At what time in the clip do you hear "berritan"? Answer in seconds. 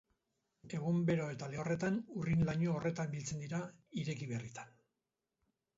4.35-4.75